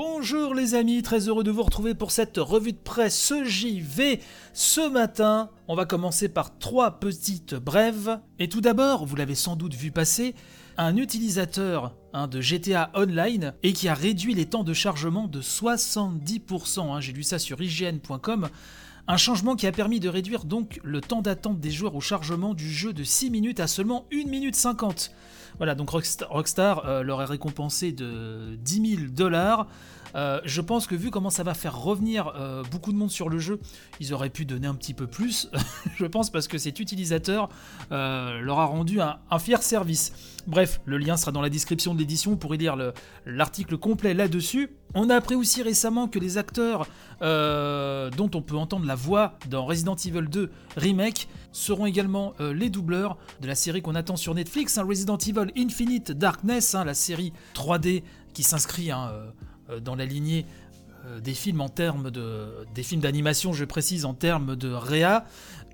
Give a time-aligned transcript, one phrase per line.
[0.00, 4.20] Bonjour les amis, très heureux de vous retrouver pour cette revue de presse JV.
[4.52, 8.20] Ce matin, on va commencer par trois petites brèves.
[8.38, 10.36] Et tout d'abord, vous l'avez sans doute vu passer,
[10.76, 11.96] un utilisateur
[12.30, 16.94] de GTA Online et qui a réduit les temps de chargement de 70%.
[16.94, 17.00] Hein.
[17.00, 18.50] J'ai lu ça sur IGN.com.
[19.10, 22.52] Un changement qui a permis de réduire donc le temps d'attente des joueurs au chargement
[22.52, 25.12] du jeu de 6 minutes à seulement 1 minute 50.
[25.56, 29.66] Voilà, donc Rockstar, euh, leur a récompensé de 10 000 dollars.
[30.14, 33.30] Euh, je pense que vu comment ça va faire revenir euh, beaucoup de monde sur
[33.30, 33.60] le jeu,
[33.98, 35.50] ils auraient pu donner un petit peu plus,
[35.96, 37.48] je pense, parce que cet utilisateur
[37.90, 40.12] leur a rendu un, fier service.
[40.48, 42.74] Bref, le lien sera dans la description de l'édition pour y lire
[43.26, 44.70] l'article complet là-dessus.
[44.94, 46.88] On a appris aussi récemment que les acteurs
[47.20, 53.18] dont on peut entendre la voix dans Resident Evil 2 Remake seront également les doubleurs
[53.42, 57.34] de la série qu'on attend sur Netflix, hein, Resident Evil Infinite Darkness, hein, la série
[57.54, 58.02] 3D
[58.32, 59.30] qui s'inscrit hein, euh,
[59.70, 60.67] euh, dans la lignée euh,
[61.22, 65.24] des films en termes de des films d'animation, je précise en termes de réa.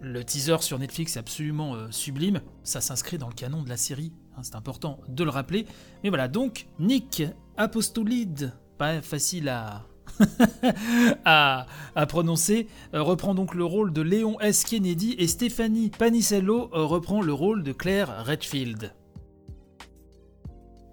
[0.00, 2.40] Le teaser sur Netflix est absolument sublime.
[2.62, 4.12] Ça s'inscrit dans le canon de la série.
[4.36, 5.66] Hein, c'est important de le rappeler.
[6.02, 7.22] Mais voilà, donc Nick
[7.56, 9.86] Apostolide, pas facile à
[11.24, 14.64] à, à, prononcer, reprend donc le rôle de Léon S.
[14.64, 18.92] Kennedy et Stéphanie Panicello reprend le rôle de Claire Redfield.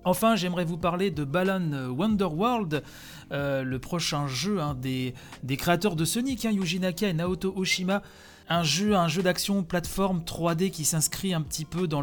[0.04, 2.84] Enfin, j'aimerais vous parler de Balan Wonderworld,
[3.32, 5.14] euh, le prochain jeu hein, des,
[5.58, 8.02] créateurs de Sonic, hein, Yuji Naka et Naoto Oshima.
[8.50, 12.02] Un jeu, d'action plateforme 3D qui s'inscrit un petit peu dans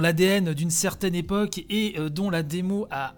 [0.00, 3.14] l'ADN d'une certaine époque et euh, dont la démo a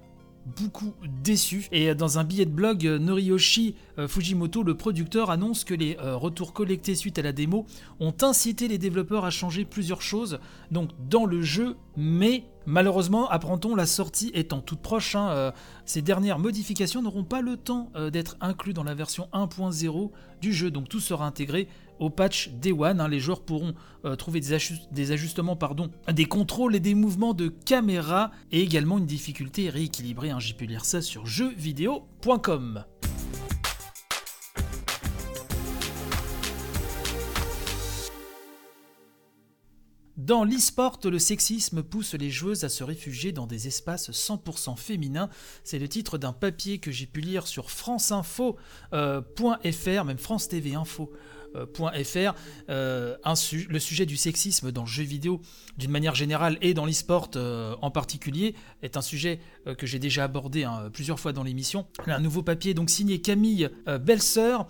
[0.46, 1.66] beaucoup déçu.
[1.72, 6.16] Et dans un billet de blog, Noriyoshi euh, Fujimoto, le producteur, annonce que les euh,
[6.16, 7.66] retours collectés suite à la démo
[8.00, 10.38] ont incité les développeurs à changer plusieurs choses
[10.70, 15.52] donc dans le jeu, mais malheureusement, apprend-on, la sortie étant toute proche, hein, euh,
[15.84, 20.10] ces dernières modifications n'auront pas le temps d'être inclus dans la version 1.0
[20.40, 23.00] du jeu, donc tout sera intégré au patch Day One.
[23.00, 27.48] Hein, les joueurs pourront euh, trouver des, ajustements, pardon, des contrôles et des mouvements de
[27.48, 30.30] caméra et également une difficulté rééquilibrée.
[30.30, 32.84] Hein, J'ai pu lire ça sur jeuxvideo.com.
[40.16, 45.28] Dans l'e-sport, le sexisme pousse les joueuses à se réfugier dans des espaces 100% féminins.
[45.64, 48.56] C'est le titre d'un papier que j'ai pu lire sur franceinfo.fr,
[48.94, 51.12] euh, même France TV Info.
[52.04, 52.34] .fr,
[52.68, 53.16] euh,
[53.68, 55.40] le sujet du sexisme dans le jeu vidéo
[55.78, 59.98] d'une manière générale et dans l'e-sport euh, en particulier est un sujet euh, que j'ai
[59.98, 61.86] déjà abordé hein, plusieurs fois dans l'émission.
[62.06, 63.68] Un nouveau papier donc signé Camille
[64.00, 64.66] Belseur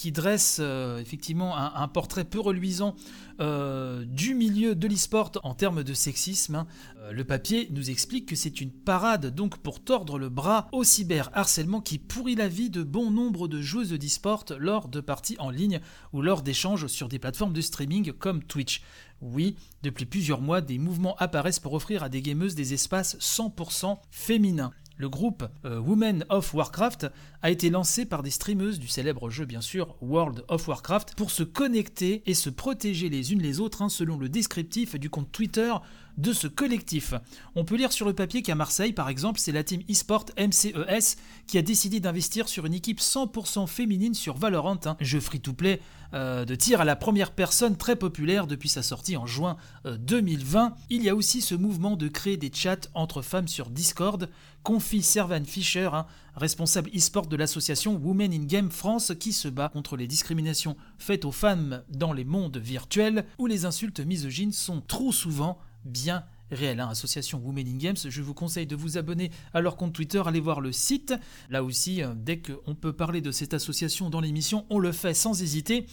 [0.00, 2.96] qui dresse euh, effectivement un, portrait peu reluisant
[3.38, 6.54] euh, du milieu de l'e-sport en termes de sexisme.
[6.54, 6.66] Hein.
[7.00, 10.84] Euh, le papier nous explique que c'est une parade donc pour tordre le bras au
[10.84, 15.50] cyberharcèlement qui pourrit la vie de bon nombre de joueuses d'e-sport lors de parties en
[15.50, 15.80] ligne
[16.14, 18.80] ou lors d'échanges sur des plateformes de streaming comme Twitch.
[19.20, 23.98] Oui, depuis plusieurs mois, des mouvements apparaissent pour offrir à des gameuses des espaces 100%
[24.10, 24.72] féminins.
[25.00, 27.06] Le groupe euh, Women of Warcraft
[27.40, 31.30] a été lancé par des streameuses du célèbre jeu bien sûr World of Warcraft pour
[31.30, 35.32] se connecter et se protéger les unes les autres hein, selon le descriptif du compte
[35.32, 35.72] Twitter
[36.18, 37.14] de ce collectif.
[37.54, 41.16] On peut lire sur le papier qu'à Marseille, par exemple, c'est la team eSport MCES
[41.46, 44.96] qui a décidé d'investir sur une équipe 100% féminine sur Valorant, un hein.
[45.00, 45.80] jeu free-to-play
[46.12, 50.66] euh, de tir à la première personne très populaire depuis sa sortie en juin 2020.
[50.66, 54.28] Euh, Il y a aussi ce mouvement de créer des chats entre femmes sur Discord,
[54.64, 59.68] confie Servan Fischer, hein, responsable e-sport de l'association Women in Game France qui se bat
[59.68, 64.80] contre les discriminations faites aux femmes dans les mondes virtuels où les insultes misogynes sont
[64.80, 67.96] trop souvent bien réel, hein, association Women in Games.
[67.96, 71.14] Je vous conseille de vous abonner à leur compte Twitter, allez voir le site.
[71.48, 75.14] Là aussi, euh, dès qu'on peut parler de cette association dans l'émission, on le fait
[75.14, 75.86] sans hésiter.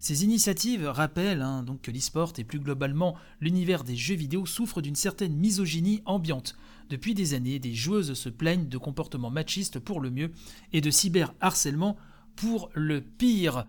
[0.00, 4.80] Ces initiatives rappellent hein, donc que l'e-sport et plus globalement l'univers des jeux vidéo souffrent
[4.80, 6.54] d'une certaine misogynie ambiante.
[6.88, 10.30] Depuis des années, des joueuses se plaignent de comportements machistes pour le mieux
[10.72, 11.96] et de cyberharcèlement
[12.36, 13.66] pour le pire.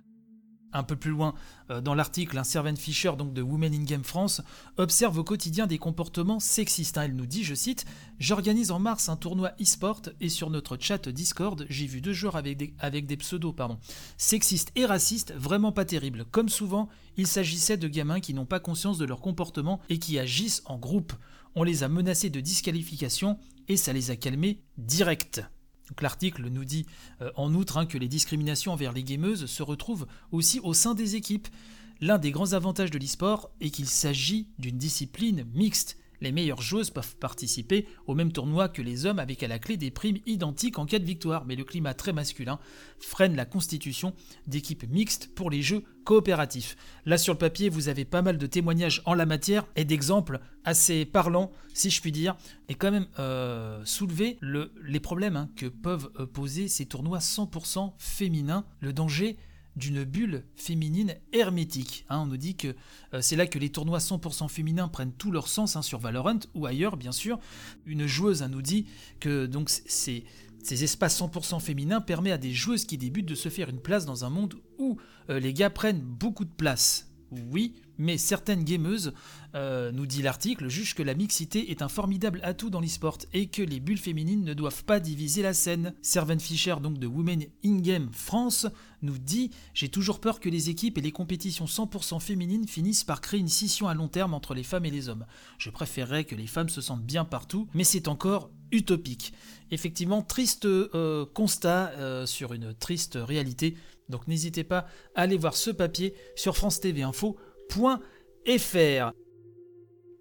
[0.71, 1.33] Un peu plus loin
[1.71, 4.41] euh, dans l'article, un Servan Fisher donc de Women in Game France
[4.77, 6.97] observe au quotidien des comportements sexistes.
[6.97, 7.03] Hein.
[7.03, 7.85] Elle nous dit, je cite,
[8.19, 12.35] J'organise en mars un tournoi e-sport et sur notre chat Discord, j'ai vu deux joueurs
[12.35, 12.57] avec
[13.07, 13.55] des, pseudos
[14.17, 16.25] sexistes et racistes, vraiment pas terribles.
[16.29, 20.19] Comme souvent, il s'agissait de gamins qui n'ont pas conscience de leur comportement et qui
[20.19, 21.13] agissent en groupe.
[21.55, 23.39] On les a menacés de disqualification
[23.69, 25.41] et ça les a calmés direct
[26.01, 26.85] l'article nous dit
[27.21, 30.93] euh, en outre hein, que les discriminations envers les gameuses se retrouvent aussi au sein
[30.95, 31.47] des équipes.
[32.01, 35.97] L'un des grands avantages de l'e-sport est qu'il s'agit d'une discipline mixte.
[36.21, 39.77] Les meilleures joueuses peuvent participer au même tournoi que les hommes avec à la clé
[39.77, 42.59] des primes identiques en cas de victoire, mais le climat très masculin
[42.99, 44.13] freine la constitution
[44.47, 46.75] d'équipes mixtes pour les jeux coopératifs.
[47.05, 50.39] Là sur le papier, vous avez pas mal de témoignages en la matière et d'exemples
[50.65, 52.35] assez parlants, si je puis dire,
[52.67, 57.93] et quand même euh, soulever les problèmes hein, que peuvent euh, poser ces tournois 100%
[57.97, 59.37] féminins, le danger
[59.75, 62.05] d'une bulle féminine hermétique.
[62.09, 62.19] Hein.
[62.19, 62.75] on nous dit que
[63.13, 66.39] euh, c'est là que les tournois 100% féminins prennent tout leur sens hein, sur Valorant
[66.53, 67.39] ou ailleurs, bien sûr.
[67.85, 68.87] Une joueuse nous dit
[69.19, 70.25] que donc ces,
[70.63, 74.05] ces espaces 100% féminins permettent à des joueuses qui débutent de se faire une place
[74.05, 74.97] dans un monde où
[75.29, 77.08] euh, les gars prennent beaucoup de place.
[77.31, 79.13] Oui, mais certaines gameuses,
[79.55, 83.47] euh, nous dit l'article, jugent que la mixité est un formidable atout dans l'e-sport et
[83.47, 85.93] que les bulles féminines ne doivent pas diviser la scène.
[86.01, 88.67] Servan Fischer, donc de Women in Game France,
[89.01, 93.21] nous dit J'ai toujours peur que les équipes et les compétitions 100% féminines finissent par
[93.21, 95.25] créer une scission à long terme entre les femmes et les hommes.
[95.57, 99.33] Je préférerais que les femmes se sentent bien partout, mais c'est encore utopique.
[99.71, 103.75] Effectivement, triste euh, constat euh, sur une triste réalité.
[104.09, 107.39] Donc n'hésitez pas à aller voir ce papier sur France TV Info.fr.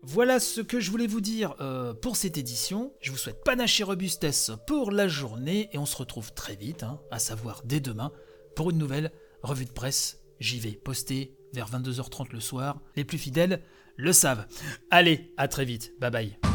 [0.03, 2.93] Voilà ce que je voulais vous dire euh, pour cette édition.
[3.01, 6.83] Je vous souhaite panache et robustesse pour la journée et on se retrouve très vite,
[6.85, 8.13] hein, à savoir dès demain,
[8.55, 9.11] pour une nouvelle
[9.43, 10.21] revue de presse.
[10.39, 12.81] J'y vais poster vers 22h30 le soir.
[12.95, 13.63] Les plus fidèles
[13.97, 14.47] le savent.
[14.91, 15.93] Allez, à très vite.
[15.99, 16.48] Bye bye.